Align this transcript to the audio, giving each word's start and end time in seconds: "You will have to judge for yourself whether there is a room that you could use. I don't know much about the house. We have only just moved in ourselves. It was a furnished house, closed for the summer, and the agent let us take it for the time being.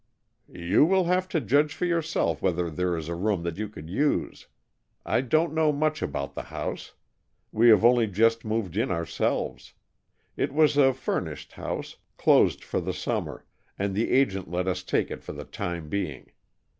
"You 0.51 0.83
will 0.83 1.03
have 1.03 1.29
to 1.29 1.39
judge 1.39 1.75
for 1.75 1.85
yourself 1.85 2.41
whether 2.41 2.71
there 2.71 2.97
is 2.97 3.07
a 3.07 3.13
room 3.13 3.43
that 3.43 3.57
you 3.59 3.69
could 3.69 3.87
use. 3.87 4.47
I 5.05 5.21
don't 5.21 5.53
know 5.53 5.71
much 5.71 6.01
about 6.01 6.33
the 6.33 6.41
house. 6.49 6.93
We 7.51 7.69
have 7.69 7.85
only 7.85 8.07
just 8.07 8.43
moved 8.43 8.75
in 8.77 8.89
ourselves. 8.89 9.75
It 10.35 10.53
was 10.55 10.75
a 10.75 10.91
furnished 10.95 11.51
house, 11.51 11.97
closed 12.17 12.63
for 12.63 12.81
the 12.81 12.93
summer, 12.93 13.45
and 13.77 13.93
the 13.93 14.09
agent 14.09 14.49
let 14.49 14.67
us 14.67 14.81
take 14.81 15.11
it 15.11 15.21
for 15.23 15.33
the 15.33 15.45
time 15.45 15.87
being. 15.87 16.31